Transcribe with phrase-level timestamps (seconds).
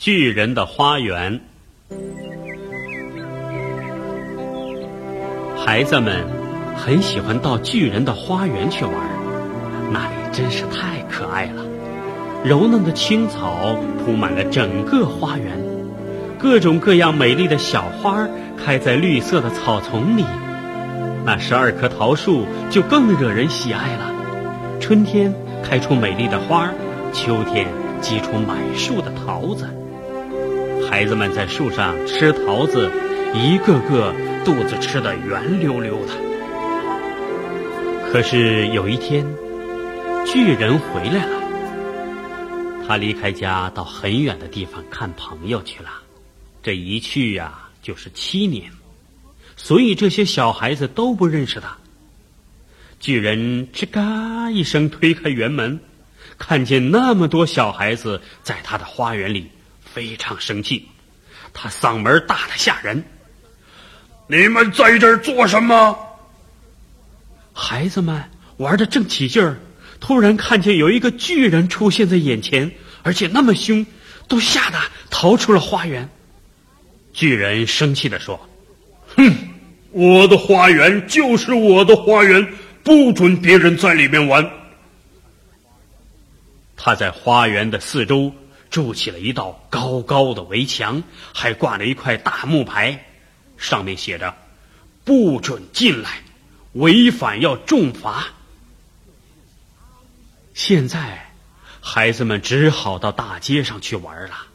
[0.00, 1.42] 巨人的花园，
[5.58, 6.24] 孩子们
[6.74, 8.94] 很喜欢到巨人的花园去玩，
[9.92, 11.66] 那里真是太可爱了。
[12.42, 15.62] 柔嫩的青草铺满了整个花园，
[16.38, 18.26] 各种各样美丽的小花
[18.56, 20.24] 开在绿色的草丛里。
[21.26, 24.14] 那十二棵桃树就更惹人喜爱了。
[24.80, 26.70] 春天开出美丽的花，
[27.12, 27.66] 秋天
[28.00, 29.68] 结出满树的桃子。
[30.90, 32.90] 孩子们在树上吃桃子，
[33.32, 34.12] 一个个
[34.44, 36.12] 肚子吃得圆溜溜的。
[38.10, 39.24] 可是有一天，
[40.26, 41.40] 巨人回来了。
[42.88, 45.90] 他离开家到很远的地方看朋友去了。
[46.60, 48.72] 这一去呀，就是七年，
[49.56, 51.78] 所以这些小孩子都不认识他。
[52.98, 55.78] 巨人吱嘎一声推开园门，
[56.36, 59.46] 看见那么多小孩子在他的花园里。
[59.92, 60.88] 非常生气，
[61.52, 63.04] 他嗓门大的吓人。
[64.28, 65.98] 你们在这儿做什么？
[67.52, 69.58] 孩子们玩的正起劲儿，
[69.98, 72.70] 突然看见有一个巨人出现在眼前，
[73.02, 73.84] 而且那么凶，
[74.28, 74.78] 都吓得
[75.10, 76.08] 逃出了花园。
[77.12, 78.48] 巨人生气的说
[79.16, 79.34] ：“哼，
[79.90, 84.48] 我的花园就是我的花园，不准别人在里面玩。”
[86.76, 88.32] 他在花园的四周。
[88.70, 91.02] 筑起了一道高高的围墙，
[91.34, 93.04] 还挂了一块大木牌，
[93.56, 94.36] 上面写着
[95.04, 96.22] ：“不准进来，
[96.74, 98.28] 违反要重罚。”
[100.54, 101.32] 现在，
[101.80, 104.46] 孩子们只好到大街上去玩了。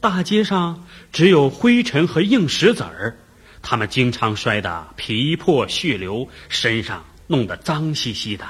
[0.00, 3.18] 大街上只有灰尘和硬石子儿，
[3.62, 8.46] 他们经常摔得皮破血流，身上弄得脏兮兮的。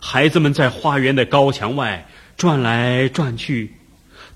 [0.00, 2.08] 孩子们在花园的高墙外。
[2.38, 3.74] 转来转去，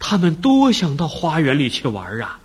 [0.00, 2.40] 他们多想到花园里去玩啊！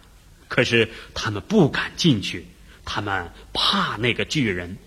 [0.48, 2.46] 可是他们不敢进去，
[2.86, 4.78] 他们怕那个巨人。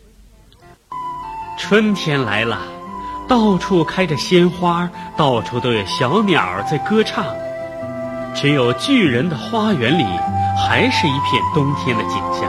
[1.58, 2.60] 春天来了，
[3.28, 7.26] 到处开着鲜花，到处都有小鸟在歌唱。
[8.36, 10.04] 只有巨人的花园里，
[10.56, 12.48] 还是一片冬天的景象，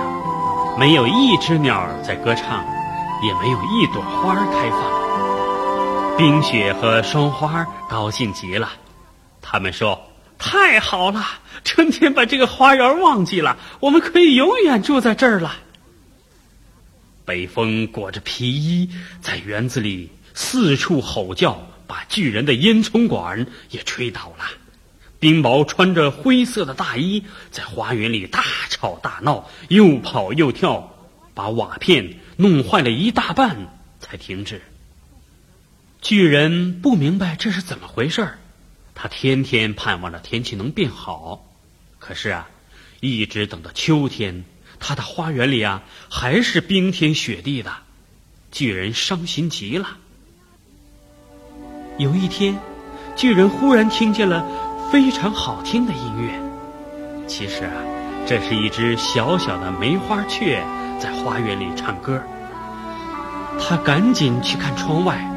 [0.77, 2.63] 没有一只鸟在歌唱，
[3.23, 5.01] 也没有一朵花开放。
[6.21, 8.73] 冰雪和霜花高兴极了，
[9.41, 11.25] 他们说：“太好了，
[11.63, 15.55] 春天把这个花园忘记了，我们可以永远住在这儿了。”
[17.25, 24.45] 北风裹着皮衣在园子里四处吼叫，把巨人的烟囱管也吹倒了。
[25.19, 30.95] 冰雹穿着灰色的大衣在花园里大吵大闹，又跑又跳，
[31.33, 33.57] 把瓦片弄坏了一大半
[33.99, 34.61] 才停止。
[36.01, 38.39] 巨人不明白这是怎么回事儿，
[38.95, 41.45] 他天天盼望着天气能变好，
[41.99, 42.49] 可是啊，
[43.01, 44.43] 一直等到秋天，
[44.79, 47.71] 他的花园里啊还是冰天雪地的，
[48.51, 49.97] 巨人伤心极了。
[51.99, 52.57] 有一天，
[53.15, 54.43] 巨人忽然听见了
[54.91, 57.73] 非常好听的音乐，其实啊，
[58.25, 60.65] 这是一只小小的梅花雀
[60.99, 62.23] 在花园里唱歌。
[63.59, 65.27] 他赶紧去看窗外。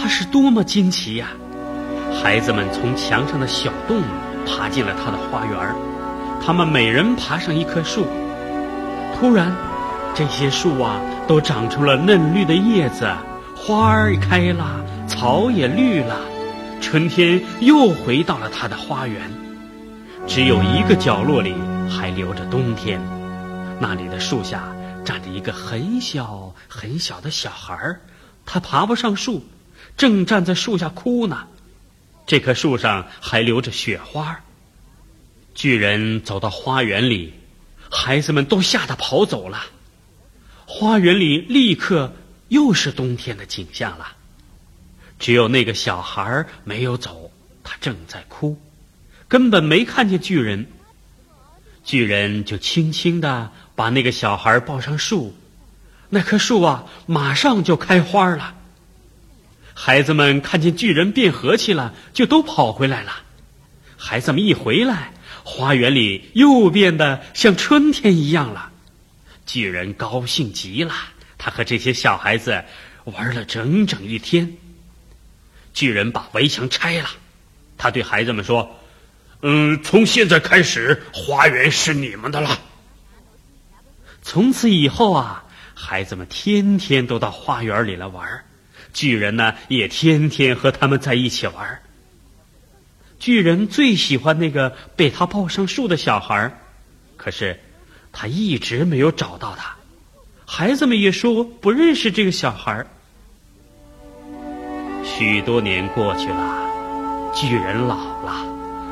[0.00, 1.28] 他是多么惊奇呀！
[2.22, 4.02] 孩子们从墙上的小洞
[4.46, 5.74] 爬进了他的花园
[6.40, 8.06] 他们每人爬上一棵树。
[9.14, 9.52] 突然，
[10.14, 13.10] 这些树啊都长出了嫩绿的叶子，
[13.56, 16.16] 花儿开了，草也绿了，
[16.80, 19.20] 春天又回到了他的花园。
[20.26, 21.54] 只有一个角落里
[21.90, 23.00] 还留着冬天，
[23.80, 24.68] 那里的树下
[25.04, 28.00] 站着一个很小很小的小孩儿，
[28.46, 29.42] 他爬不上树。
[29.98, 31.48] 正站在树下哭呢，
[32.24, 34.40] 这棵树上还留着雪花。
[35.56, 37.34] 巨人走到花园里，
[37.90, 39.60] 孩子们都吓得跑走了。
[40.66, 42.14] 花园里立刻
[42.46, 44.12] 又是冬天的景象了，
[45.18, 47.32] 只有那个小孩没有走，
[47.64, 48.56] 他正在哭，
[49.26, 50.68] 根本没看见巨人。
[51.84, 55.34] 巨人就轻轻的把那个小孩抱上树，
[56.10, 58.54] 那棵树啊，马上就开花了。
[59.80, 63.12] 孩子们看见巨人变和气了，就都跑回来了。
[63.96, 65.12] 孩子们一回来，
[65.44, 68.72] 花园里又变得像春天一样了。
[69.46, 70.92] 巨人高兴极了，
[71.38, 72.64] 他和这些小孩子
[73.04, 74.56] 玩了整整一天。
[75.72, 77.08] 巨人把围墙拆了，
[77.78, 78.80] 他对孩子们说
[79.42, 82.58] ：“嗯，从现在开始，花园是你们的了。”
[84.22, 88.44] 从此以后啊，孩子们天天都到花园里来玩。
[88.98, 91.80] 巨人呢，也天天和他们在一起玩。
[93.20, 96.58] 巨人最喜欢那个被他抱上树的小孩
[97.16, 97.60] 可是
[98.10, 99.76] 他一直没有找到他。
[100.44, 102.84] 孩子们也说不认识这个小孩
[105.04, 106.68] 许多年过去了，
[107.32, 108.44] 巨人老了，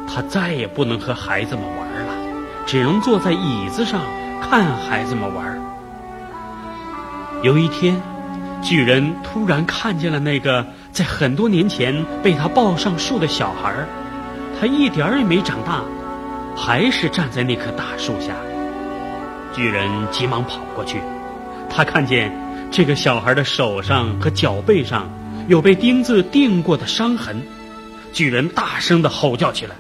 [0.09, 2.15] 他再也不能和孩子们玩了，
[2.65, 4.01] 只能坐在椅子上
[4.41, 5.61] 看孩子们玩。
[7.43, 8.01] 有一天，
[8.67, 13.73] 巨人突然看见了那个在很多年前被他抱上树的小孩
[14.59, 15.85] 他一点儿也没长大，
[16.57, 18.35] 还是站在那棵大树下。
[19.55, 21.01] 巨人急忙跑过去，
[21.71, 22.33] 他看见
[22.73, 25.09] 这个小孩的手上和脚背上
[25.47, 27.41] 有被钉子钉过的伤痕。
[28.13, 29.77] 巨人大声的吼叫起来：“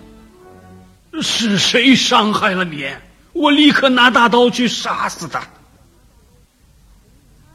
[1.20, 2.86] 是谁伤害了你？
[3.32, 5.42] 我立刻拿大刀去杀死他！”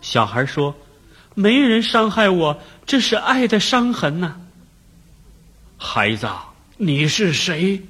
[0.01, 0.75] 小孩说
[1.33, 4.39] ：“没人伤害我，这是爱的伤痕呐。”
[5.77, 6.27] 孩子。
[6.83, 7.83] 你是谁？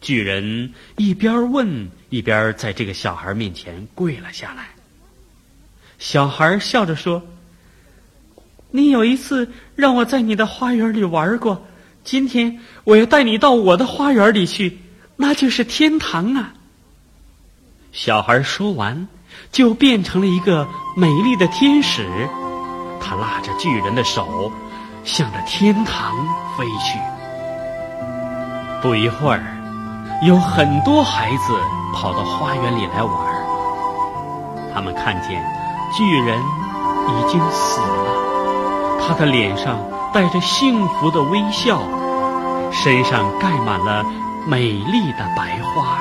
[0.00, 4.68] 巨人一边问，一边在这个小孩面前跪了下来。
[5.98, 7.26] 小孩笑着说
[8.70, 11.66] ：“你有一次让我在你的花园里玩过，
[12.04, 14.78] 今天我要带你到我的花园里去，
[15.16, 16.54] 那就是天堂啊！”
[17.90, 19.08] 小孩说完，
[19.52, 20.66] 就变成了一个
[20.96, 22.28] 美丽的天使，
[23.00, 24.50] 他拉着巨人的手，
[25.04, 26.14] 向着天堂
[26.56, 26.98] 飞去。
[28.82, 29.42] 不一会儿，
[30.22, 31.54] 有很多孩子
[31.94, 33.34] 跑到花园里来玩。
[34.74, 35.44] 他们看见
[35.96, 36.38] 巨人
[37.08, 39.78] 已经死了，他的脸上
[40.12, 41.80] 带着幸福的微笑，
[42.72, 44.04] 身上盖满了
[44.46, 45.98] 美丽的白花。